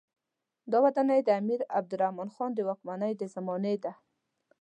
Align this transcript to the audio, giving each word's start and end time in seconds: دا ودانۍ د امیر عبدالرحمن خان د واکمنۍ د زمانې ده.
دا 0.71 0.77
ودانۍ 0.83 1.19
د 1.23 1.29
امیر 1.41 1.61
عبدالرحمن 1.79 2.29
خان 2.35 2.51
د 2.55 2.59
واکمنۍ 2.67 3.13
د 3.17 3.23
زمانې 3.35 3.75
ده. 3.83 3.93